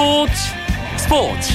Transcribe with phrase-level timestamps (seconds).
[0.00, 0.32] 스포츠
[0.96, 1.52] 스포츠.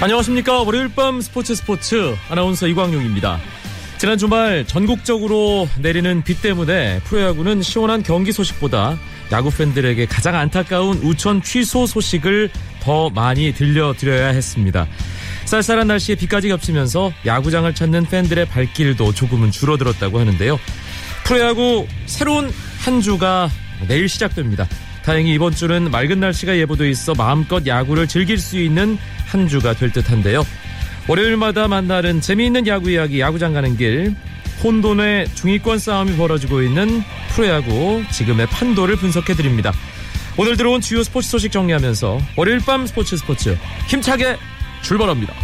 [0.00, 0.62] 안녕하십니까.
[0.62, 2.16] 월요일 밤 스포츠 스포츠.
[2.30, 3.38] 아나운서 이광용입니다.
[3.98, 8.96] 지난 주말 전국적으로 내리는 비 때문에 프로야구는 시원한 경기 소식보다
[9.30, 12.48] 야구 팬들에게 가장 안타까운 우천 취소 소식을
[12.80, 14.86] 더 많이 들려드려야 했습니다.
[15.52, 20.58] 쌀쌀한 날씨에 비까지 겹치면서 야구장을 찾는 팬들의 발길도 조금은 줄어들었다고 하는데요.
[21.24, 23.50] 프로야구 새로운 한 주가
[23.86, 24.66] 내일 시작됩니다.
[25.04, 29.92] 다행히 이번 주는 맑은 날씨가 예보돼 있어 마음껏 야구를 즐길 수 있는 한 주가 될
[29.92, 30.42] 듯한데요.
[31.06, 34.14] 월요일마다 만나는 재미있는 야구 이야기 야구장 가는 길
[34.64, 37.02] 혼돈의 중위권 싸움이 벌어지고 있는
[37.34, 39.74] 프로야구 지금의 판도를 분석해 드립니다.
[40.38, 44.38] 오늘 들어온 주요 스포츠 소식 정리하면서 월요일 밤 스포츠 스포츠 힘차게
[44.82, 45.34] 출발합니다.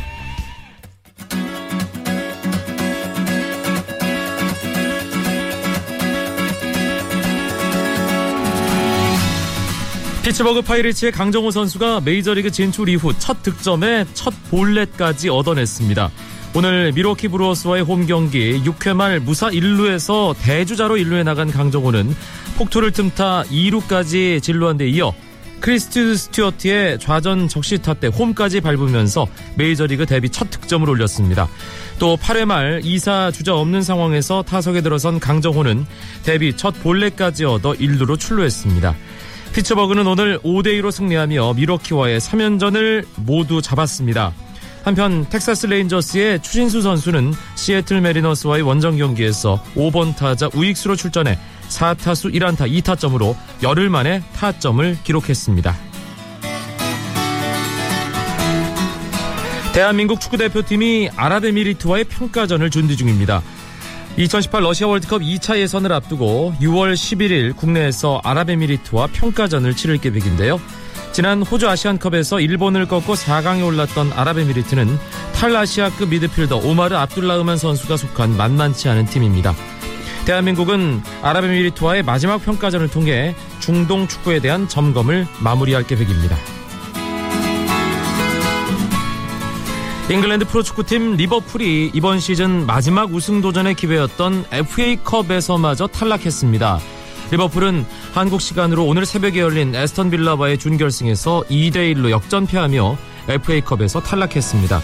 [10.29, 16.11] 피츠버그 파이리츠의 강정호 선수가 메이저리그 진출 이후 첫 득점에 첫 볼넷까지 얻어냈습니다.
[16.55, 22.15] 오늘 미러키 브루어스와의 홈 경기 6회 말 무사 1루에서 대주자로 1루에 나간 강정호는
[22.59, 25.15] 폭투를 틈타 2루까지 진루한 데 이어
[25.61, 31.49] 크리스 스튜어트의 좌전 적시타 때 홈까지 밟으면서 메이저리그 데뷔 첫 득점을 올렸습니다.
[31.99, 35.85] 또 8회 말 2사 주자 없는 상황에서 타석에 들어선 강정호는
[36.25, 38.95] 데뷔 첫 볼넷까지 얻어 1루로 출루했습니다.
[39.55, 44.33] 피츠버그는 오늘 5대2로 승리하며 밀워키와의 3연전을 모두 잡았습니다.
[44.85, 52.71] 한편 텍사스 레인저스의 추신수 선수는 시애틀 매리너스와의 원정 경기에서 5번 타자 우익수로 출전해 4타수 1안타
[52.83, 55.75] 2타점으로 열흘 만에 타점을 기록했습니다.
[59.73, 63.43] 대한민국 축구대표팀이 아랍에미리트와의 평가전을 준비 중입니다.
[64.17, 70.61] 2018 러시아 월드컵 2차 예선을 앞두고 6월 11일 국내에서 아랍에미리트와 평가전을 치를 계획인데요.
[71.13, 74.99] 지난 호주 아시안컵에서 일본을 꺾고 4강에 올랐던 아랍에미리트는
[75.35, 79.55] 탈아시아급 미드필더 오마르 압둘라흐만 선수가 속한 만만치 않은 팀입니다.
[80.29, 86.37] 대한민국은 아랍에미리트와의 마지막 평가전을 통해 중동 축구에 대한 점검을 마무리할 계획입니다.
[90.11, 96.79] 잉글랜드 프로축구팀 리버풀이 이번 시즌 마지막 우승 도전의 기회였던 FA컵에서마저 탈락했습니다.
[97.31, 104.83] 리버풀은 한국 시간으로 오늘 새벽에 열린 에스턴 빌라와의 준결승에서 2대1로 역전패하며 FA컵에서 탈락했습니다.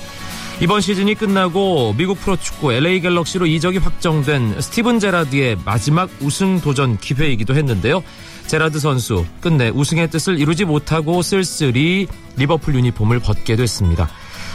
[0.61, 7.55] 이번 시즌이 끝나고 미국 프로축구 LA 갤럭시로 이적이 확정된 스티븐 제라드의 마지막 우승 도전 기회이기도
[7.55, 8.03] 했는데요.
[8.47, 12.07] 제라드 선수 끝내 우승의 뜻을 이루지 못하고 쓸쓸히
[12.37, 14.09] 리버풀 유니폼을 벗게 됐습니다.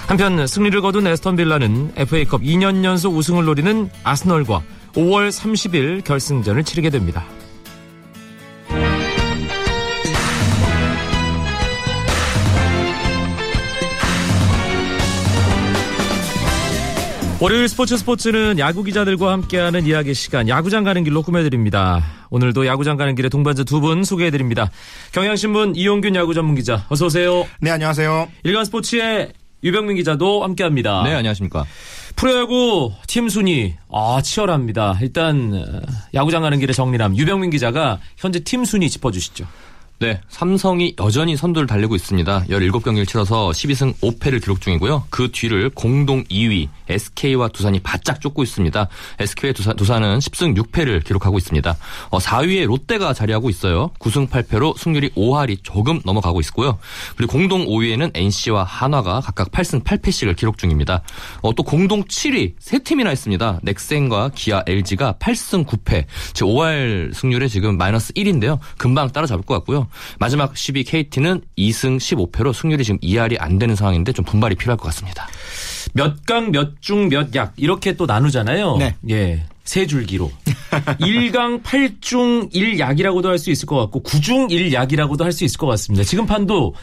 [0.08, 4.62] 한편 승리를 거둔 애스턴 빌라는 FA컵 2년 연속 우승을 노리는 아스널과
[4.94, 7.26] 5월 30일 결승전을 치르게 됩니다.
[17.42, 22.04] 월요일 스포츠 스포츠는 야구 기자들과 함께하는 이야기 시간 야구장 가는 길로 꾸며드립니다.
[22.30, 24.70] 오늘도 야구장 가는 길에 동반자 두 분 소개해드립니다.
[25.14, 27.48] 경향신문 이용균 야구 전문 기자 어서 오세요.
[27.62, 28.28] 네 안녕하세요.
[28.44, 29.32] 일간 스포츠의
[29.64, 31.04] 유병민 기자도 함께합니다.
[31.04, 31.66] 네 안녕하십니까.
[32.18, 34.98] 프로야구 팀 순위 아 치열합니다.
[35.02, 35.82] 일단
[36.14, 39.48] 야구장 가는 길에 정리남 유병민 기자가 현재 팀 순위 짚어주시죠.
[40.02, 42.46] 네, 삼성이 여전히 선두를 달리고 있습니다.
[42.50, 45.08] 17경기를 치러서 12승 5패를 기록 중이고요.
[45.10, 48.88] 그 뒤를 공동 2위 SK와 두산이 바짝 쫓고 있습니다.
[49.20, 51.76] SK와 두산, 두산은 10승 6패를 기록하고 있습니다.
[52.12, 53.92] 어, 4위에 롯데가 자리하고 있어요.
[54.00, 56.80] 9승 8패로 승률이 5할이 조금 넘어가고 있고요.
[57.18, 61.02] 그리고 공동 5위에는 NC와 한화가 각각 8승 8패씩을 기록 중입니다.
[61.42, 63.60] 어, 또 공동 7위 세 팀이나 있습니다.
[63.64, 68.60] 넥센과 기아, LG가 8승 9패, 즉 5할 승률에 지금 마이너스 1인데요.
[68.78, 69.89] 금방 따라잡을 것 같고요.
[70.20, 74.86] 마지막 10위 KT는 2승 15패로 승률이 지금 2할이 안 되는 상황인데 좀 분발이 필요할 것
[74.86, 75.28] 같습니다.
[75.94, 78.78] 몇 강, 몇 중, 몇 약 이렇게 또 나누잖아요.
[78.78, 78.96] 네.
[79.10, 79.44] 예.
[79.64, 80.32] 세 줄기로.
[81.00, 86.04] 1강 8중 1약이라고도 할 수 있을 것 같고 9중 1약이라고도 할 수 있을 것 같습니다.
[86.04, 86.74] 지금 판도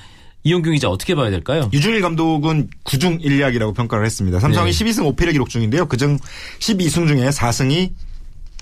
[0.45, 1.69] 이용균 기자 어떻게 봐야 될까요?
[1.73, 4.39] 유준일 감독은 9중 1약이라고 평가를 했습니다.
[4.39, 4.85] 삼성이 네.
[4.85, 5.87] 12승 5패를 기록 중인데요.
[5.87, 6.19] 그중
[6.61, 7.91] 12승 중에 4승이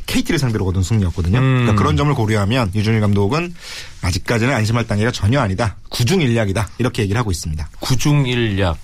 [0.06, 1.38] KT를 상대로 거둔 승리였거든요.
[1.38, 1.42] 음.
[1.42, 3.54] 그러니까 그런 점을 고려하면 유준일 감독은
[4.02, 5.76] 아직까지는 안심할 단계가 전혀 아니다.
[5.90, 6.66] 9중 1약이다.
[6.78, 7.68] 이렇게 얘기를 하고 있습니다.
[7.80, 8.76] 9중 1약.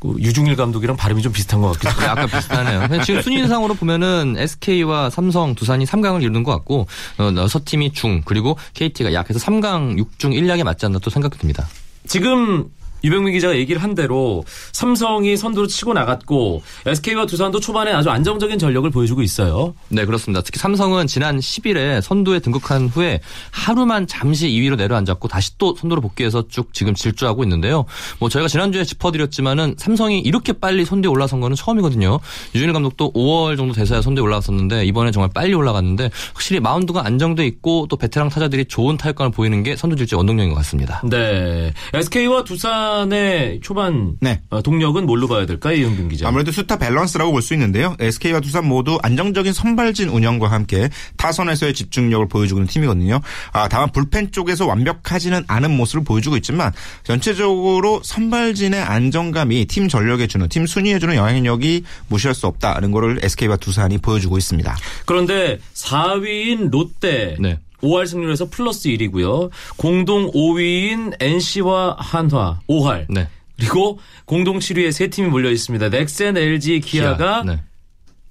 [0.00, 2.00] 그 유중일 감독이랑 발음이 좀 비슷한 것 같기도 하고.
[2.00, 3.04] 네, 아까 비슷하네요.
[3.04, 6.88] 지금 순위상으로 보면은 SK와 삼성, 두산이 3강을 이루는 것 같고
[7.18, 11.68] 어, 여섯 팀이 중 그리고 KT가 약해서 3강 6중 1약에 맞지 않나 또 생각이 듭니다.
[12.08, 12.68] 지금
[13.04, 18.88] 유병민 기자가 얘기를 한 대로 삼성이 선두로 치고 나갔고 SK와 두산도 초반에 아주 안정적인 전력을
[18.90, 19.74] 보여주고 있어요.
[19.88, 20.42] 네, 그렇습니다.
[20.42, 23.20] 특히 삼성은 지난 10일에 선두에 등극한 후에
[23.50, 27.84] 하루만 잠시 2위로 내려앉았고 다시 또 선두로 복귀해서 쭉 지금 질주하고 있는데요.
[28.18, 32.20] 뭐 저희가 지난주에 짚어드렸지만은 삼성이 이렇게 빨리 선두에 올라선 거는 처음이거든요.
[32.54, 37.86] 류중일 감독도 5월 정도 돼서야 선두에 올라갔었는데 이번에 정말 빨리 올라갔는데 확실히 마운드가 안정돼 있고
[37.88, 41.02] 또 베테랑 타자들이 좋은 타격감을 보이는 게 선두 질주 원동력인 것 같습니다.
[41.04, 41.72] 네.
[41.94, 44.40] SK와 두산 의 초반 네.
[44.50, 46.28] 어, 동력은 뭘로 봐야 될까요, 이영균 기자?
[46.28, 47.96] 아무래도 투타 밸런스라고 볼 수 있는데요.
[47.98, 53.20] SK와 두산 모두 안정적인 선발진 운영과 함께 타선에서의 집중력을 보여주고 있는 팀이거든요.
[53.52, 56.72] 아, 다만 불펜 쪽에서 완벽하지는 않은 모습을 보여주고 있지만
[57.02, 63.56] 전체적으로 선발진의 안정감이 팀 전력에 주는 팀 순위에 주는 영향력이 무시할 수 없다는 것을 SK와
[63.56, 64.76] 두산이 보여주고 있습니다.
[65.06, 67.58] 그런데 4위인 롯데 네.
[67.82, 69.50] 5할 승률에서 플러스 1이고요.
[69.76, 73.06] 공동 5위인 NC와 한화 5할.
[73.08, 73.28] 네.
[73.58, 75.88] 그리고 공동 7위에 세 팀이 몰려 있습니다.
[75.88, 77.54] 넥센, LG, 기아가 네.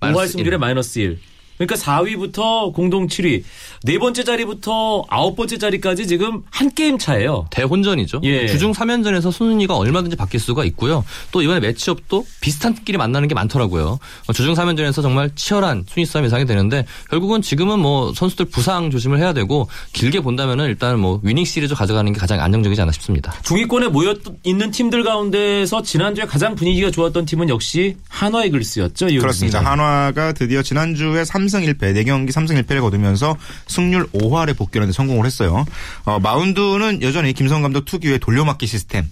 [0.02, 0.60] 5할 마이너스 승률에 일.
[0.60, 1.20] 마이너스 1.
[1.62, 3.44] 그러니까 4위부터 공동 7위,
[3.84, 7.48] 네 번째 자리부터 아홉 번째 자리까지 지금 한 게임 차예요.
[7.52, 8.22] 대혼전이죠.
[8.24, 8.48] 예.
[8.48, 11.04] 주중 3연전에서 순위가 얼마든지 바뀔 수가 있고요.
[11.32, 14.00] 또 이번에 매치업도 비슷한 끼리 만나는 게 많더라고요.
[14.28, 19.20] 어, 주중 3연전에서 정말 치열한 순위 싸움 예상이 되는데 결국은 지금은 뭐 선수들 부상 조심을
[19.20, 23.34] 해야 되고 길게 본다면은 일단 뭐 위닝 시리즈 가져가는 게 가장 안정적이지 않나 싶습니다.
[23.44, 29.08] 중위권에 모여 있는 팀들 가운데서 지난주에 가장 분위기가 좋았던 팀은 역시 한화 이글스였죠.
[29.08, 29.64] 그렇습니다.
[29.64, 33.38] 한화가 드디어 지난주에 3승 1패, 4경기 3승 1패를 거두면서
[33.68, 35.66] 승률 5할에 복귀하는 데 성공을 했어요.
[36.06, 39.08] 어, 마운드는 여전히 김성 감독 특유의 돌려막기 시스템.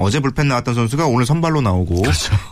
[0.00, 2.04] 어제 불펜 나왔던 선수가 오늘 선발로 나오고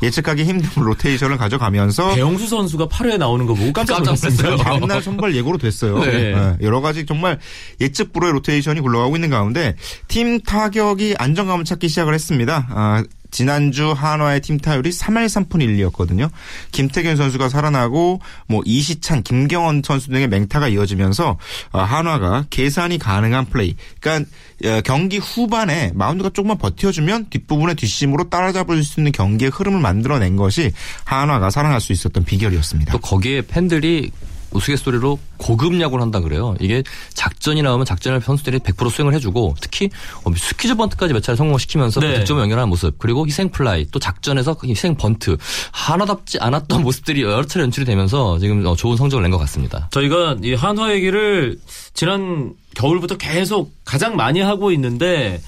[0.03, 4.03] 예측하기 힘든 로테이션을 가져가면서 배영수 선수가 8회에 나오는 거 보고 깜짝.
[4.03, 4.57] 놀랐어요.
[4.57, 6.01] 다음날 선발 예고로 됐어요.
[6.01, 6.33] 네.
[6.35, 7.39] 네, 여러 가지 정말
[7.81, 9.77] 예측 불허의 로테이션이 굴러가고 있는 가운데
[10.09, 12.67] 팀 타격이 안정감을 찾기 시작을 했습니다.
[12.69, 13.05] 아,
[13.37, 16.31] 지난주 한화의 팀 타율이 3할 3푼 1리였거든요.
[16.73, 21.37] 김태균 선수가 살아나고 뭐 이시찬, 김경원 선수 등의 맹타가 이어지면서
[21.73, 23.77] 아, 한화가 계산이 가능한 플레이.
[24.01, 24.31] 그러니까
[24.65, 30.73] 어, 경기 후반에 마운드가 조금만 버텨주면 뒷부분에 뒷심으로 따라잡을 수 있는 경기의 흐름을 만들어낸 것이
[31.05, 32.91] 한화가 살아날 수 있었던 비결이었습니다.
[32.91, 34.13] 또 거기에 팬들이
[34.53, 36.55] 우스갯소리로 고급 야구를 한다 그래요.
[36.61, 36.83] 이게
[37.15, 39.91] 작전이 나오면 작전을 선수들이 100% 수행을 해주고 특히
[40.25, 42.13] 어, 스퀴즈 번트까지 몇 차례 성공시키면서 네.
[42.13, 45.37] 그 득점을 연결하는 모습 그리고 희생 플라이 또 작전에서 그 희생 번트
[45.73, 49.89] 한화답지 않았던 모습들이 여러 차례 연출이 되면서 지금 어, 좋은 성적을 낸 것 같습니다.
[49.91, 51.59] 저희가 이 한화 얘기를
[51.95, 55.41] 지난 겨울부터 계속 가장 많이 하고 있는데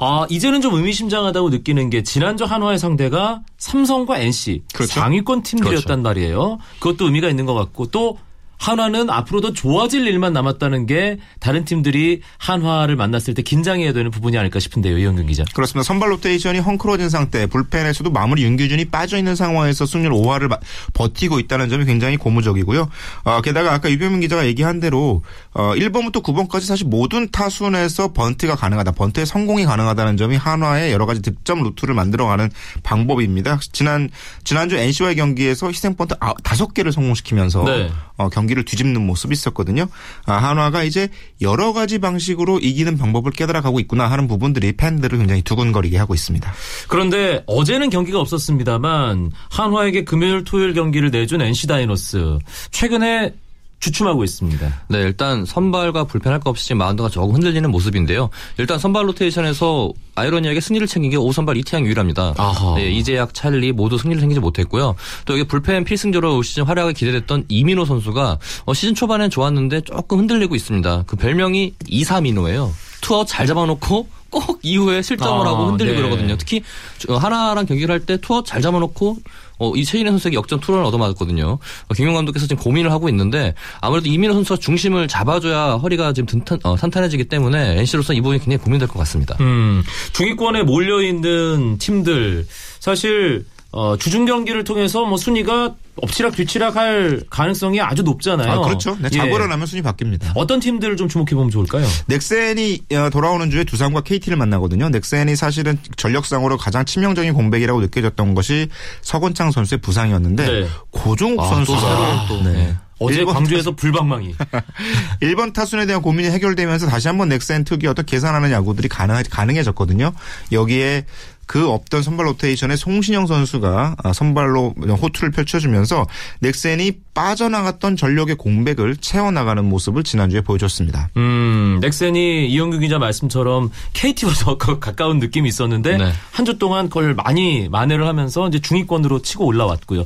[0.00, 4.92] 아, 이제는 좀 의미심장하다고 느끼는 게 지난주 한화의 상대가 삼성과 NC 그렇죠.
[4.94, 6.02] 상위권 팀들이었단 그렇죠.
[6.02, 6.58] 말이에요.
[6.78, 8.16] 그것도 의미가 있는 것 같고 또
[8.58, 14.36] 한화는 앞으로 더 좋아질 일만 남았다는 게 다른 팀들이 한화를 만났을 때 긴장해야 되는 부분이
[14.36, 15.44] 아닐까 싶은데요, 이영균 기자.
[15.54, 15.84] 그렇습니다.
[15.84, 20.58] 선발 로테이션이 헝클어진 상태, 불펜에서도 마무리 윤규진이 빠져 있는 상황에서 승률 5할을
[20.94, 22.88] 버티고 있다는 점이 굉장히 고무적이고요.
[23.24, 25.22] 어, 게다가 아까 유병민 기자가 얘기한 대로
[25.54, 31.22] 어, 1번부터 9번까지 사실 모든 타순에서 번트가 가능하다, 번트의 성공이 가능하다는 점이 한화의 여러 가지
[31.22, 32.50] 득점 루트를 만들어가는
[32.82, 33.60] 방법입니다.
[33.72, 34.10] 지난
[34.44, 37.90] 지난주 NC와의 경기에서 희생 번트 아, 다섯 개를 성공시키면서 네.
[38.16, 39.88] 어, 경기 를 뒤집는 모습이 있었거든요.
[40.24, 41.08] 아, 한화가 이제
[41.40, 46.52] 여러 가지 방식으로 이기는 방법을 깨달아가고 있구나 하는 부분들이 팬들을 굉장히 두근거리게 하고 있습니다.
[46.88, 52.38] 그런데 어제는 경기가 없었습니다만 한화에게 금요일 토요일 경기를 내준 NC 다이노스
[52.70, 53.34] 최근에
[53.80, 54.82] 주춤하고 있습니다.
[54.88, 58.28] 네, 일단 선발과 불펜할 것 없이 마운드가 조금 흔들리는 모습인데요.
[58.58, 62.34] 일단 선발 로테이션에서 아이러니하게 승리를 챙긴 게 5선발 이태양 유일합니다.
[62.74, 64.96] 네, 이재학, 찰리 모두 승리를 챙기지 못했고요.
[65.26, 70.18] 또 여기 불펜 필승조로 올 시즌 활약을 기대됐던 이민호 선수가 어, 시즌 초반엔 좋았는데 조금
[70.18, 71.04] 흔들리고 있습니다.
[71.06, 72.72] 그 별명이 이사민호예요.
[73.00, 76.02] 투아웃 잘 잡아놓고 꼭 이후에 실점을 아, 하고 흔들리고 네.
[76.02, 76.36] 그러거든요.
[76.36, 76.62] 특히
[76.98, 79.16] 저 한화랑 경기를 할 때 투아웃 잘 잡아놓고
[79.58, 81.46] 어, 이 최진행 선수에게 역전 투런을 얻어맞았거든요.
[81.88, 86.58] 어, 김경문 감독께서 지금 고민을 하고 있는데 아무래도 이민호 선수가 중심을 잡아줘야 허리가 지금 든탄,
[86.62, 89.36] 어, 탄탄해지기 때문에 NC로서 이 부분이 굉장히 고민될 것 같습니다.
[89.40, 92.46] 음, 중위권에 몰려 있는 팀들
[92.80, 98.50] 사실 어, 주중 경기를 통해서 뭐 순위가 엎치락 뒤치락 할 가능성이 아주 높잖아요.
[98.50, 98.96] 아, 그렇죠.
[99.00, 99.16] 네, 예.
[99.16, 100.32] 자고를 나면 순위 바뀝니다.
[100.34, 101.86] 어떤 팀들을 좀 주목해 보면 좋을까요?
[102.06, 104.88] 넥센이 어, 돌아오는 주에 두산과 KT를 만나거든요.
[104.88, 108.68] 넥센이 사실은 전력상으로 가장 치명적인 공백이라고 느껴졌던 것이
[109.02, 110.68] 서건창 선수의 부상이었는데 네.
[110.90, 112.76] 고종욱 아, 또 선수가 새로운 또, 네.
[113.00, 114.34] 어제 일본 광주에서 불방망이.
[115.22, 120.12] 1번 타순에 대한 고민이 해결되면서 다시 한번 넥센 특유의 어떤 계산하는 야구들이 가능, 가능해졌거든요.
[120.52, 121.04] 여기에
[121.48, 126.06] 그 없던 선발 로테이션에 송신영 선수가 아, 선발로 호투를 펼쳐주면서
[126.40, 131.08] 넥센이 빠져나갔던 전력의 공백을 채워나가는 모습을 지난주에 보여줬습니다.
[131.16, 136.12] 음, 넥센이 이영규 기자 말씀처럼 KT와 더 가까운 느낌이 있었는데 네.
[136.32, 140.04] 한주 동안 그걸 많이 만회를 하면서 이제 중위권으로 치고 올라왔고요.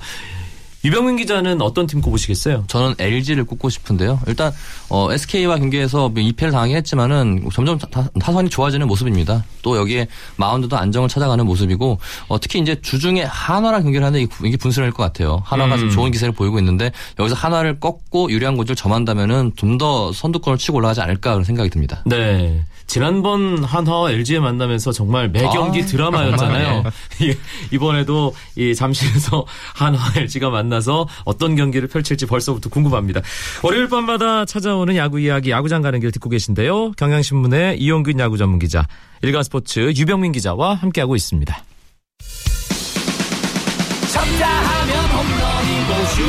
[0.85, 2.65] 유병민 기자는 어떤 팀 꼽으시겠어요?
[2.67, 4.21] 저는 LG를 꼽고 싶은데요.
[4.27, 4.53] 일단
[4.89, 9.45] 어, SK와 경기에서 2패를 당하긴 했지만은 점점 타, 타선이 좋아지는 모습입니다.
[9.63, 11.99] 또 여기에 마운드도 안정을 찾아가는 모습이고
[12.29, 15.43] 어, 특히 이제 주중에 한화랑 경기를 하는데 이게 분수할 것 같아요.
[15.45, 15.81] 한화가 음.
[15.81, 20.77] 좀 좋은 기세를 보이고 있는데 여기서 한화를 꺾고 유리한 고지를 점한다면은 좀 더 선두권을 치고
[20.77, 22.03] 올라가지 않을까 그런 생각이 듭니다.
[22.05, 22.63] 네.
[22.93, 26.83] 지난번 한화와 LG의 만남에서 정말 매 경기 아, 드라마였잖아요.
[27.25, 27.39] 예,
[27.71, 33.23] 이번에도 이 잠실에서 한화 LG가 만나서 어떤 경기를 펼칠지 벌써부터 궁금합니다.
[33.63, 36.93] 월요일 밤마다 찾아오는 야구 이야기 야구장 가는 길 듣고 계신데요.
[36.99, 38.87] 경향신문의 이용균 야구 전문 기자,
[39.23, 41.65] 일간스포츠 유병민 기자와 함께하고 있습니다.
[44.13, 46.23] 쳤다 하면 홈런이고 슛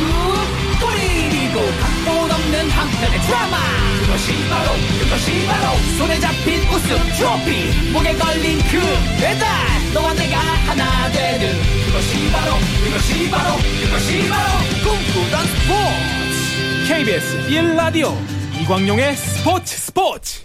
[0.79, 3.57] 골이고 각본 없는 한편의 드라마.
[4.01, 7.91] 그것이 바로 그것이 바로 손에 잡힌 우승 트로피.
[7.91, 8.79] 목에 걸린 그
[9.19, 9.47] 배달
[9.93, 11.61] 너와 내가 하나 되는.
[11.85, 14.49] 그것이 바로 그것이 바로 그것이 바로
[14.83, 16.87] 꿈꾸던 스포츠.
[16.87, 18.13] KBS 1라디오
[18.61, 20.41] 이광용의 스포츠 스포츠.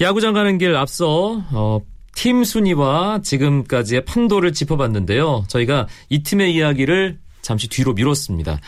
[0.00, 1.80] 야구장 가는 길 앞서 어,
[2.14, 5.44] 팀 순위와 지금까지의 판도를 짚어봤는데요.
[5.48, 8.58] 저희가 이 팀의 이야기를 잠시 뒤로 미뤘습니다.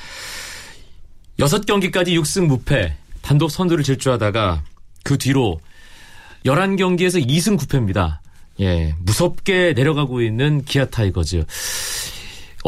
[1.38, 4.62] 6경기까지 6승 무패 단독 선두를 질주하다가
[5.04, 5.60] 그 뒤로
[6.44, 8.18] 11경기에서 2승 9패입니다.
[8.60, 11.44] 예, 무섭게 내려가고 있는 기아 타이거즈.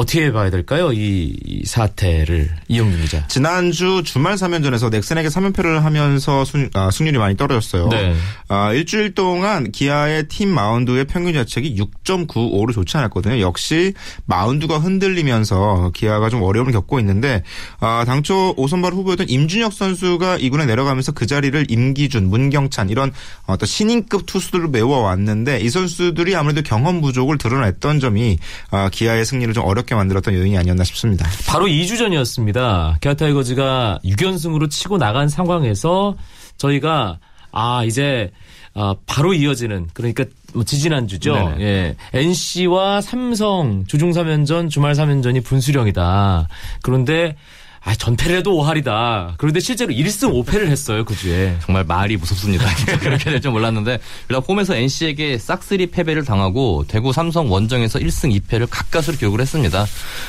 [0.01, 0.95] 어떻게 봐야 될까요?
[0.95, 3.27] 이, 이 사태를 이영준 기자.
[3.29, 7.89] 지난주 주말 3연전에서 넥센에게 3연패를 하면서 승, 아, 승률이 많이 떨어졌어요.
[7.89, 8.15] 네.
[8.49, 13.41] 아, 일주일 동안 기아의 팀 마운드의 평균 자책이 6.95로 좋지 않았거든요.
[13.41, 13.93] 역시
[14.25, 17.43] 마운드가 흔들리면서 기아가 좀 어려움을 겪고 있는데
[17.81, 23.13] 아, 당초 5선발 후보였던 임준혁 선수가 2군에 내려가면서 그 자리를 임기준, 문경찬 이런
[23.45, 28.39] 어떤 신인급 투수들을 메워왔는데 이 선수들이 아무래도 경험 부족을 드러냈던 점이
[28.71, 31.29] 아, 기아의 승리를 좀 어렵게 만들었던 요인이 아니었나 싶습니다.
[31.47, 32.99] 바로 2주 전이었습니다.
[33.01, 36.17] 기아 타이거즈가 6연승으로 치고 나간 상황에서
[36.57, 37.19] 저희가
[37.53, 38.31] 아 이제
[38.75, 41.35] 아, 바로 이어지는 그러니까 뭐 지지난 주죠.
[41.35, 41.65] 네네.
[41.65, 41.97] 예.
[42.13, 46.49] NC와 삼성 주중 3연전 주말 3연전이 분수령이다.
[46.83, 47.37] 그런데
[47.83, 49.35] 아, 전패를 해도 5할이다.
[49.39, 51.57] 그런데 실제로 1승 5패를 했어요, 그 주에.
[51.65, 52.73] 정말 말이 무섭습니다.
[52.77, 58.39] 진짜 그렇게 될 줄 몰랐는데 일단 홈에서 NC에게 싹쓸이 패배를 당하고 대구 삼성 원정에서 1승
[58.39, 59.87] 2패를 가까스로 기록을 했습니다.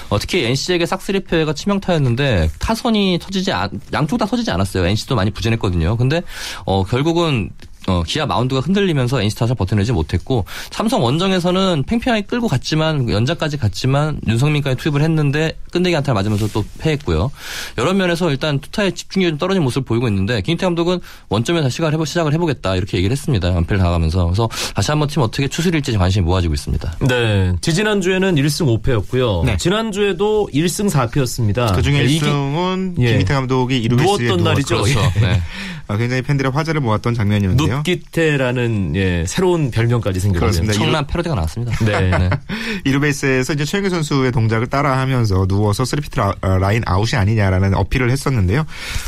[0.10, 4.86] 어, 특히 NC에게 싹쓸이 패배가 치명타였는데 타선이 터지지 않, 양쪽 다 터지지 않았어요.
[4.88, 5.98] NC도 많이 부진했거든요.
[5.98, 6.22] 근데
[6.65, 7.50] 어, 결국은
[7.88, 14.20] 어, 기아 마운드가 흔들리면서 NC 타자 버텨내지 못했고 삼성 원정에서는 팽팽하게 끌고 갔지만 연장까지 갔지만
[14.28, 17.32] 윤성민까지 투입을 했는데 끝내기 안타를 맞으면서 또 패했고요.
[17.78, 21.94] 여러 면에서 일단 투타의 집중력이 좀 떨어진 모습을 보이고 있는데 김태 감독은 원점에 다시 시작을,
[21.94, 23.50] 해보, 시작을 해보겠다 이렇게 얘기를 했습니다.
[23.50, 26.94] 연패를 당하면서 그래서 다시 한번 팀 어떻게 추스릴지 관심이 모아지고 있습니다.
[27.08, 27.54] 네.
[27.62, 29.46] 지지난 주에는 1승 5패였고요.
[29.46, 29.58] 네.
[29.58, 31.76] 지난 주에도 1승 4패였습니다.
[31.76, 33.14] 그 중에 아, 이게 1승은 예.
[33.13, 34.82] 김기태 감독이 이루베이스에 누웠던 날이죠.
[34.84, 35.00] 그렇죠.
[35.20, 35.42] 네.
[35.88, 37.71] 아, 굉장히 팬들의 화제를 모았던 장면이었는데요.
[37.78, 40.30] 눕기태라는 예, 새로운 별명까지.
[40.30, 40.74] 그렇습니다.
[40.74, 41.74] 엄청난 패러디가 나왔습니다.
[41.86, 42.30] 네.
[42.86, 48.66] 이루베이스에서 이제 최영규 선수의 동작을 따라하면서 누워서 쓰리피트 라- 어, 라인 아웃이 아니냐라는 어필을 했었는데요.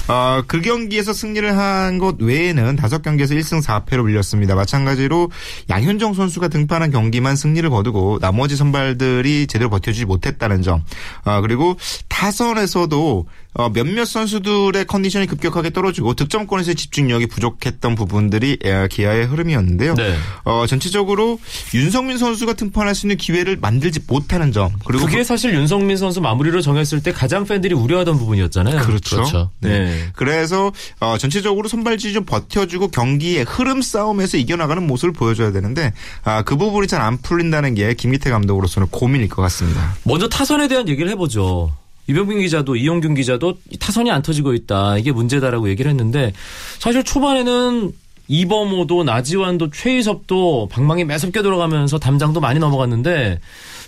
[0.07, 4.55] 어, 그 경기에서 승리를 한 것 외에는 다섯 경기에서 1승 4패로 밀렸습니다.
[4.55, 5.29] 마찬가지로
[5.69, 10.83] 양현종 선수가 등판한 경기만 승리를 거두고 나머지 선발들이 제대로 버텨주지 못했다는 점.
[11.23, 11.77] 아, 그리고
[12.09, 19.93] 타선에서도 어, 몇몇 선수들의 컨디션이 급격하게 떨어지고 득점권에서의 집중력이 부족했던 부분들이 에, 기아의 흐름이었는데요.
[19.93, 20.15] 네.
[20.43, 21.39] 어, 전체적으로
[21.75, 24.71] 윤성민 선수가 등판할 수 있는 기회를 만들지 못하는 점.
[24.85, 28.79] 그리고 그게 사실 윤성민 선수 마무리로 정했을 때 가장 팬들이 우려하던 부분이었잖아요.
[28.79, 29.15] 그, 그렇죠.
[29.17, 29.51] 그렇죠.
[29.59, 29.69] 네.
[29.85, 29.97] 네.
[30.15, 35.93] 그래서 어, 전체적으로 선발진이 좀 버텨주고 경기의 흐름 싸움에서 이겨나가는 모습을 보여줘야 되는데
[36.23, 39.93] 아, 그 부분이 잘 안 풀린다는 게 김기태 감독으로서는 고민일 것 같습니다.
[40.03, 41.73] 먼저 타선에 대한 얘기를 해보죠.
[42.07, 44.97] 이병빈 기자도 이용균 기자도 이 타선이 안 터지고 있다.
[44.97, 46.33] 이게 문제다라고 얘기를 했는데
[46.79, 47.91] 사실 초반에는
[48.27, 53.39] 이범호도 나지완도 최희섭도 방망이 매섭게 돌아가면서 담장도 많이 넘어갔는데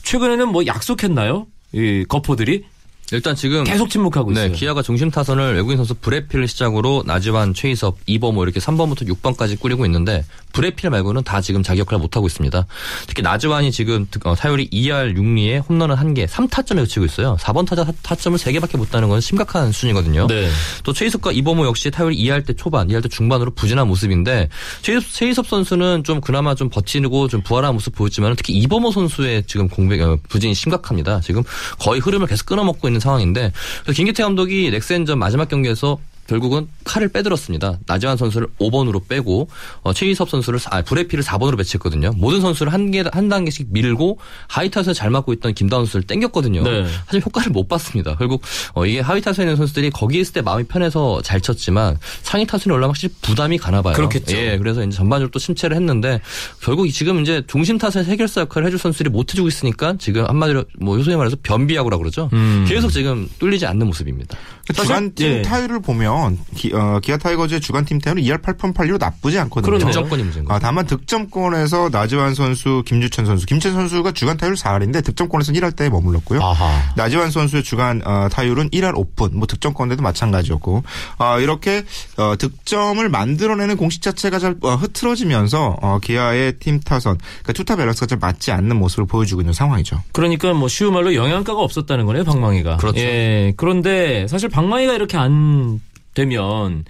[0.04, 1.48] 최근에는 뭐 약속했나요?
[1.74, 2.64] 이 거포들이
[3.12, 4.48] 일단 지금 계속 침묵하고 있어요.
[4.48, 9.86] 네, 기아가 중심 타선을 외국인 선수 브레필을 시작으로 나지완, 최희섭, 이범호 이렇게 3번부터 6번까지 꾸리고
[9.86, 12.66] 있는데 브레필 말고는 다 지금 자기 역할을 못하고 있습니다.
[13.08, 17.36] 특히 나즈완이 지금 어, 타율이 2할 6리에 홈런은 1개, 3타점에 그치고 있어요.
[17.42, 20.28] 4번 타자 타점을 3개밖에 못 따는 건 심각한 수준이거든요.
[20.28, 20.50] 네.
[20.84, 24.48] 또 최희섭과 이범호 역시 타율이 2할 때 초반, 2할 때 중반으로 부진한 모습인데
[24.82, 29.68] 최희섭, 최희섭 선수는 좀 그나마 좀 버티고 좀 부활한 모습 보였지만 특히 이범호 선수의 지금
[29.68, 31.20] 공백 어, 부진이 심각합니다.
[31.20, 31.44] 지금
[31.80, 33.52] 거의 흐름을 계속 끊어먹고 있는 상황인데
[33.84, 35.98] 그래서 김기태 감독이 넥센전 마지막 경기에서
[36.28, 37.80] 결국은 칼을 빼들었습니다.
[37.86, 39.48] 나지완 선수를 5번으로 빼고
[39.84, 42.14] 어, 최희섭 선수를 아, 브렛 필을 4번으로 배치했거든요.
[42.18, 46.64] 모든 선수를 한 개 한 단계씩 밀고 하위 타선을 잘 맞고 있던 김다원 선수를 땡겼거든요.
[46.64, 46.86] 네.
[47.06, 48.16] 사실 효과를 못 봤습니다.
[48.16, 48.42] 결국
[48.74, 52.74] 어, 이게 하위 타선에 있는 선수들이 거기 있을 때 마음이 편해서 잘 쳤지만 상위 타선에
[52.74, 53.94] 올라오면 확실히 부담이 가나 봐요.
[53.96, 54.36] 그렇겠죠.
[54.38, 56.22] 예, 그래서 이제 전반적으로 또 침체를 했는데
[56.62, 60.98] 결국 지금 이제 중심 타선의 해결사 역할을 해줄 선수들이 못 해주고 있으니까 지금 한마디로 뭐
[60.98, 62.30] 요새 말해서 변비야구라 그러죠.
[62.34, 62.66] 음.
[62.68, 64.38] 계속 지금 뚫리지 않는 모습입니다.
[64.74, 65.42] 주간 팀 예.
[65.44, 69.78] 타율을 보면 기, 어, 기아 타이거즈의 주간 팀 타율은 2할 8푼 8리로 나쁘지 않거든요.
[69.78, 70.46] 득점권이 문제인.
[70.50, 75.90] 아, 다만 득점권에서 나지완 선수, 김주찬 선수, 김주찬 선수가 주간 타율 4할인데 득점권에서는 1할 때
[75.90, 76.42] 머물렀고요.
[76.42, 76.82] 아하.
[76.96, 80.84] 나지완 선수의 주간 어, 타율은 1할 5푼, 뭐 득점권에도 마찬가지였고
[81.20, 81.84] 어, 이렇게
[82.18, 88.08] 어, 득점을 만들어내는 공식 자체가 잘 어, 흐트러지면서 어, 기아의 팀 타선, 그러니까 투타 밸런스가
[88.08, 90.02] 잘 맞지 않는 모습을 보여주고 있는 상황이죠.
[90.12, 92.78] 그러니까 뭐 쉬운 말로 영양가가 없었다는 거네요, 방망이가.
[92.78, 93.00] 그렇죠.
[93.00, 93.54] 예.
[93.58, 95.82] 그런데 사실 방망이가 이렇게 안
[96.14, 96.86] 되면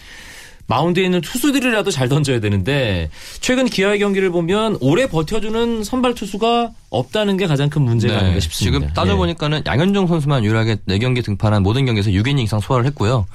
[0.67, 3.09] 마운드에 있는 투수들이라도 잘 던져야 되는데
[3.41, 8.79] 최근 기아의 경기를 보면 오래 버텨주는 선발 투수가 없다는 게 가장 큰 문제가 아닌가 싶습니다.
[8.79, 8.85] 네.
[8.85, 13.25] 지금 따져보니까는 양현종 선수만 유일하게 4경기 등판한 모든 경기에서 6이닝 이상 소화를 했고요.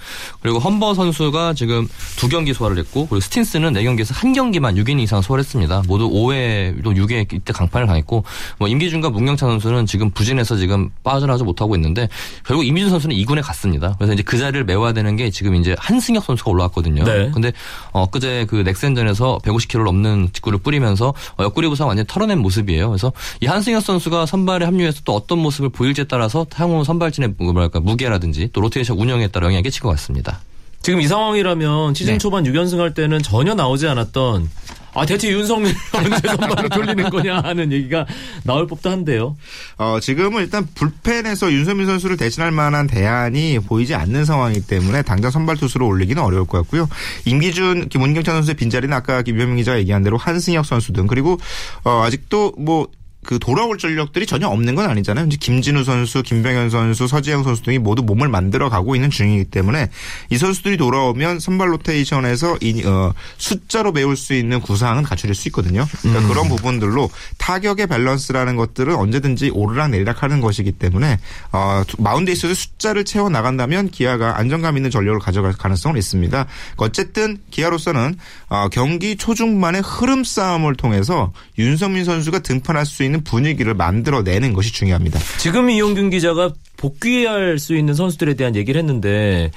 [0.40, 1.86] 그리고 험버 선수가 지금
[2.16, 5.82] 2경기 소화를 했고 그리고 스틴스는 4경기에서 1경기만 6이닝 이상 소화를 했습니다.
[5.86, 8.24] 모두 5회 또 6회 이때 강판을 당했고
[8.58, 12.08] 뭐 임기준과 문경찬 선수는 지금 부진해서 지금 빠져나가지 못하고 있는데
[12.44, 13.94] 결국 임기준 선수는 2군에 갔습니다.
[13.98, 17.04] 그래서 이제 그 자리를 메워야 되는 게 지금 이제 한승혁 선수가 올라왔거든요.
[17.04, 17.30] 네.
[17.32, 17.52] 근데
[17.92, 22.88] 엊그제 그 넥센전에서 150km를 넘는 직구를 뿌리면서 어, 옆구리 부상 완전 히 털어낸 모습이에요.
[22.88, 27.80] 그래서 이 한승혁 선수가 선발에 합류해서 또 어떤 모습을 보일지에 따라서 향후 선발진의 뭐 뭐랄까
[27.80, 30.40] 무게라든지 또 로테이션 운영에 따라 영향이 끼칠 것 같습니다.
[30.82, 32.18] 지금 이 상황이라면 시즌 네.
[32.18, 34.48] 초반 6연승 할 때는 전혀 나오지 않았던
[34.94, 38.06] 아 대체 윤성민 언제 선발로 돌리는 거냐 하는 얘기가
[38.44, 39.36] 나올 법도 한데요.
[39.76, 45.56] 어, 지금은 일단 불펜에서 윤소민 선수를 대신할 만한 대안이 보이지 않는 상황이기 때문에 당장 선발
[45.56, 46.88] 투수로 올리기는 어려울 것 같고요.
[47.24, 51.38] 임기준, 문경찬 선수의 빈자리는 아까 김현민 기자가 얘기한 대로 한승혁 선수 등 그리고
[51.84, 52.88] 어, 아직도 뭐
[53.24, 55.26] 그 돌아올 전력들이 전혀 없는 건 아니잖아요.
[55.26, 59.90] 이제 김진우 선수, 김병현 선수, 서지영 선수 등이 모두 몸을 만들어 가고 있는 중이기 때문에
[60.30, 65.86] 이 선수들이 돌아오면 선발 로테이션에서 이, 어, 숫자로 메울 수 있는 구상은 갖춰질 수 있거든요.
[66.00, 71.18] 그러니까 그런 부분들로 타격의 밸런스라는 것들은 언제든지 오르락 내리락 하는 것이기 때문에
[71.52, 76.46] 어, 마운드에 있어서 숫자를 채워 나간다면 기아가 안정감 있는 전력을 가져갈 가능성은 있습니다.
[76.76, 78.16] 어쨌든 기아로서는
[78.48, 85.18] 어, 경기 초중반의 흐름 싸움을 통해서 윤성민 선수가 등판할 수 있는 분위기를 만들어내는 것이 중요합니다.
[85.38, 89.50] 지금 이용균 기자가 복귀할 수 있는 선수들에 대한 얘기를 했는데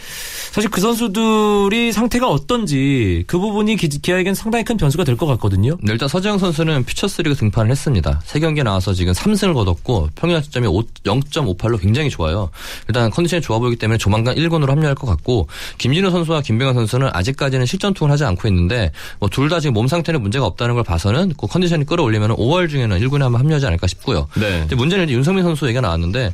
[0.51, 5.77] 사실 그 선수들이 상태가 어떤지 그 부분이 기- 기아에겐 상당히 큰 변수가 될 것 같거든요.
[5.81, 8.19] 네, 일단 서지영 선수는 퓨처스리그 등판을 했습니다.
[8.25, 12.49] 세 경기 나와서 지금 3승을 거뒀고 평균 타점이 0.58로 굉장히 좋아요.
[12.89, 17.65] 일단 컨디션이 좋아 보이기 때문에 조만간 1군으로 합류할 것 같고 김진우 선수와 김병현 선수는 아직까지는
[17.65, 21.47] 실전투를 하지 않고 있는데 뭐 둘 다 지금 몸 상태는 문제가 없다는 걸 봐서는 그
[21.47, 24.27] 컨디션이 끌어올리면 5월 중에는 1군에 한번 합류하지 않을까 싶고요.
[24.35, 24.59] 네.
[24.61, 26.33] 근데 문제는 이제 윤성민 선수 얘기가 나왔는데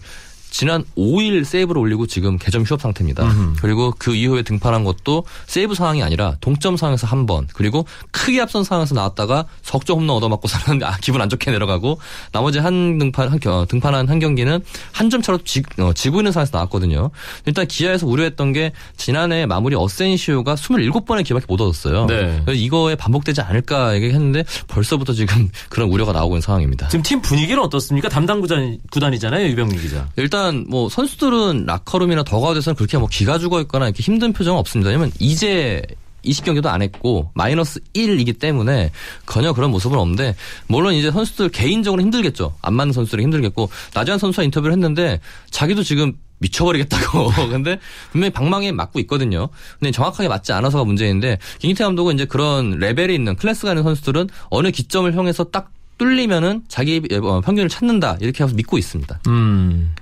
[0.49, 3.23] 지난 5일 세이브를 올리고 지금 개점 휴업 상태입니다.
[3.61, 8.63] 그리고 그 이후에 등판한 것도 세이브 상황이 아니라 동점 상황에서 한 번, 그리고 크게 앞선
[8.63, 11.99] 상황에서 나왔다가 석점 홈런 얻어맞고 사는 아, 기분 안 좋게 내려가고
[12.31, 16.31] 나머지 한 등판 한, 겨- 등판한 한 경기는 한 점 차로 지, 어, 지고 있는
[16.31, 17.09] 상황에서 나왔거든요.
[17.47, 22.05] 일단 기아에서 우려했던 게 지난해 마무리 어센시오가 27번의 기회밖에 못 얻었어요.
[22.05, 22.41] 네.
[22.45, 26.87] 그래서 이거에 반복되지 않을까 얘기했는데 벌써부터 지금 그런 우려가 나오고 있는 상황입니다.
[26.89, 28.07] 지금 팀 분위기는 어떻습니까?
[28.09, 30.07] 담당 구단, 구단이잖아요, 유병민 기자.
[30.15, 34.89] 일단 뭐 선수들은 라커룸이나 더가웃에서는 그렇게 뭐 기가 죽어 있거나 이렇게 힘든 표정은 없습니다.
[34.89, 35.81] 왜냐면 이제
[36.25, 38.91] 20경기도 안 했고 마이너스 1이기 때문에
[39.25, 40.35] 전혀 그런 모습은 없는데
[40.67, 42.55] 물론 이제 선수들 개인적으로 힘들겠죠.
[42.61, 47.31] 안 맞는 선수들이 힘들겠고 나지한 선수와 인터뷰를 했는데 자기도 지금 미쳐버리겠다고.
[47.51, 47.79] 근데
[48.11, 49.49] 분명히 방망이에 맞고 있거든요.
[49.79, 54.71] 근데 정확하게 맞지 않아서가 문제인데 김기태 감독은 이제 그런 레벨이 있는 클래스가 있는 선수들은 어느
[54.71, 59.19] 기점을 향해서 딱 뚫리면은 자기 어, 평균을 찾는다 이렇게 해서 믿고 있습니다.
[59.27, 59.93] 음.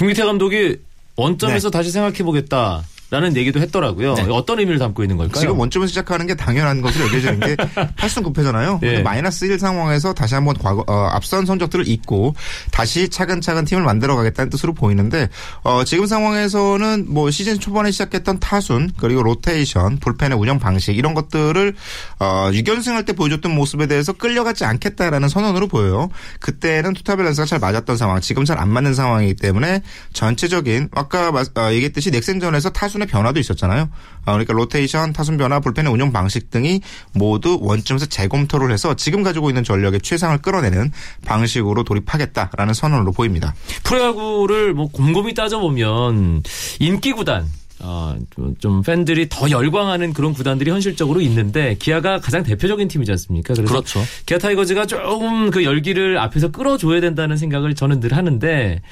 [0.00, 0.78] 김기태 감독이
[1.16, 2.82] 원점에서 다시 생각해 보겠다.
[3.10, 4.14] 라는 얘기도 했더라고요.
[4.14, 4.26] 네.
[4.30, 5.40] 어떤 의미를 담고 있는 걸까요?
[5.40, 7.56] 지금 원점에서 시작하는 게 당연한 것으로 여겨지는 게
[7.98, 8.78] 8승 9패잖아요.
[8.84, 9.02] 예.
[9.02, 12.36] 마이너스 1 상황에서 다시 한번 과거 어, 앞선 성적들을 잊고
[12.70, 15.28] 다시 차근차근 팀을 만들어 가겠다는 뜻으로 보이는데
[15.64, 21.74] 어, 지금 상황에서는 뭐 시즌 초반에 시작했던 타순 그리고 로테이션 불펜의 운영 방식 이런 것들을
[22.20, 26.10] 어, 6연승할 때 보여줬던 모습에 대해서 끌려가지 않겠다라는 선언으로 보여요.
[26.38, 31.44] 그때는 투타 밸런스가 잘 맞았던 상황, 지금 잘 안 맞는 상황이기 때문에 전체적인 아까 마-
[31.56, 33.82] 어, 얘기했듯이 넥센전에서 타순 의 변화도 있었잖아요.
[33.82, 36.80] 어, 그러니까 로테이션, 타순 변화, 불펜의 운영 방식 등이
[37.12, 40.90] 모두 원점에서 재검토를 해서 지금 가지고 있는 전력의 최상을 끌어내는
[41.24, 43.54] 방식으로 돌입하겠다라는 선언으로 보입니다.
[43.84, 46.42] 프로야구를 뭐 곰곰이 따져보면
[46.80, 47.46] 인기 구단
[47.82, 53.54] 어, 좀- 좀 팬들이 더 열광하는 그런 구단들이 현실적으로 있는데 기아가 가장 대표적인 팀이지 않습니까?
[53.54, 54.04] 그래서 그렇죠.
[54.26, 58.82] 기아 타이거즈가 조금 그 열기를 앞에서 끌어줘야 된다는 생각을 저는 늘 하는데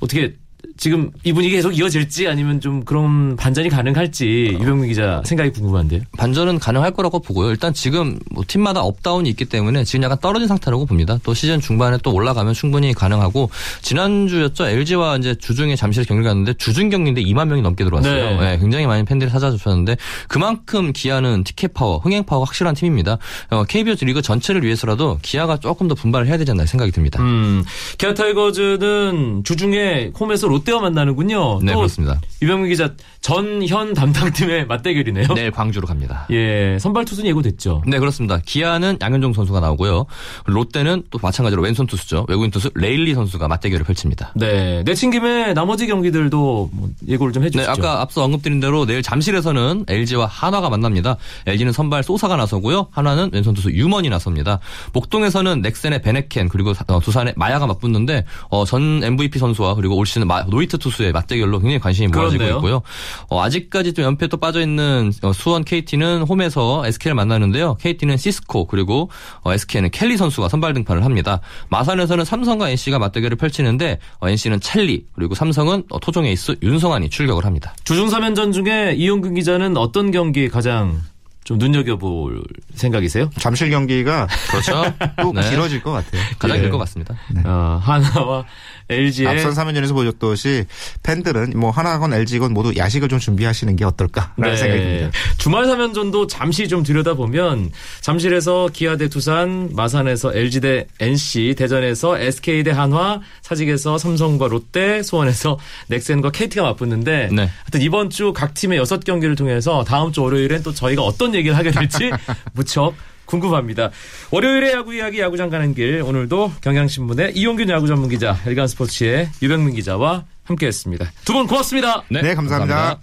[0.00, 0.34] 어떻게
[0.76, 6.00] 지금 이 분위기 계속 이어질지 아니면 좀 그런 반전이 가능할지 유병민 기자 생각이 궁금한데요.
[6.16, 7.50] 반전은 가능할 거라고 보고요.
[7.50, 11.18] 일단 지금 뭐 팀마다 up down이 있기 때문에 지금 약간 떨어진 상태라고 봅니다.
[11.22, 13.50] 또 시즌 중반에 또 올라가면 충분히 가능하고
[13.82, 14.66] 지난주였죠.
[14.66, 18.40] LG와 이제 주중에 잠실 경기를 갔는데 주중 경기인데 2만 명이 넘게 들어왔어요.
[18.40, 18.40] 네.
[18.40, 19.96] 네, 굉장히 많은 팬들이 찾아주셨는데
[20.28, 23.18] 그만큼 기아는 티켓 파워, 흥행 파워가 확실한 팀입니다.
[23.50, 27.22] 어, KBO 리그 전체를 위해서라도 기아가 조금 더 분발을 해야 되지 않나 생각이 듭니다.
[27.22, 27.64] 음,
[27.98, 31.60] 기아 타이거즈는 주중에 홈에서 롯데와 만나는군요.
[31.62, 32.20] 네, 또 그렇습니다.
[32.42, 35.28] 유병민 기자 전현 담당팀의 맞대결이네요.
[35.34, 36.26] 내일 광주로 갑니다.
[36.30, 37.82] 예, 선발 투수는 예고됐죠.
[37.86, 38.38] 네, 그렇습니다.
[38.44, 40.06] 기아는 양현종 선수가 나오고요.
[40.46, 42.26] 롯데는 또 마찬가지로 왼손 투수죠.
[42.28, 44.32] 외국인 투수 레일리 선수가 맞대결을 펼칩니다.
[44.36, 47.70] 네, 내친 김에 나머지 경기들도 뭐 예고를 좀 네, 해주시죠.
[47.70, 51.16] 아까 앞서 언급드린 대로 내일 잠실에서는 LG와 한화가 만납니다.
[51.46, 52.88] LG는 선발 소사가 나서고요.
[52.90, 54.58] 한화는 왼손 투수 유먼이 나섭니다.
[54.92, 60.06] 목동에서는 넥센의 밴헤켄 그리고 사- 어, 두산의 마야가 맞붙는데 어, 전 MVP 선수와 그리고 올
[60.06, 62.56] 시즌 마- 노히트 투수의 맞대결로 굉장히 관심이 모아지고 그렇네요.
[62.56, 62.82] 있고요.
[63.28, 67.74] 어, 아직까지 좀 연패 또 빠져 있는 어, 수원 KT는 홈에서 SK를 만나는데요.
[67.76, 69.10] KT는 시스코 그리고
[69.42, 71.40] 어, SK는 켈리 선수가 선발 등판을 합니다.
[71.68, 77.44] 마산에서는 삼성과 NC가 맞대결을 펼치는데 어, NC는 찰리 그리고 삼성은 어, 토종 에이스 윤성환이 출격을
[77.44, 77.74] 합니다.
[77.84, 81.00] 주중 3연전 중에 이용근 기자는 어떤 경기 가장
[81.44, 82.42] 좀 눈여겨볼
[82.74, 83.30] 생각이세요?
[83.38, 84.84] 잠실 경기가 그렇죠.
[85.20, 85.48] 또 네.
[85.50, 86.22] 길어질 것 같아요.
[86.38, 86.62] 가장 예.
[86.62, 87.16] 길것 같습니다.
[87.44, 88.44] 어, 하나와
[88.88, 90.66] LG의 앞선 3연전에서 보여줬듯이
[91.02, 95.10] 팬들은 뭐 하나건 LG건 모두 야식을 좀 준비하시는 게 어떨까라는 생각이 듭니다.
[95.38, 102.62] 주말 3연전도 잠시 좀 들여다보면 잠실에서 기아 대 두산, 마산에서 LG 대 NC, 대전에서 SK
[102.64, 107.50] 대 한화, 사직에서 삼성과 롯데, 수원에서 넥센과 KT가 맞붙는데 네.
[107.64, 111.70] 하여튼 이번 주 각 팀의 6경기를 통해서 다음 주 월요일엔 또 저희가 어떤 얘기를 하게
[111.70, 112.10] 될지
[112.54, 113.90] 무척 궁금합니다.
[114.30, 119.74] 월요일에 야구 이야기 야구장 가는 길 오늘도 경향신문의 이용균 야구 전문 기자, 일간 스포츠의 유병민
[119.74, 121.12] 기자와 함께했습니다.
[121.24, 122.02] 두 분 고맙습니다.
[122.10, 122.98] 네, 감사합니다.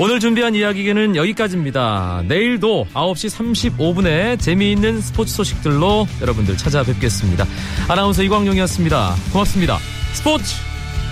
[0.00, 2.24] 오늘 준비한 이야기는 여기까지입니다.
[2.26, 7.46] 내일도 9시 35분에 재미있는 스포츠 소식들로 여러분들 찾아뵙겠습니다.
[7.88, 9.14] 아나운서 이광용이었습니다.
[9.32, 9.78] 고맙습니다.
[10.12, 10.56] 스포츠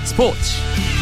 [0.05, 1.02] 스포츠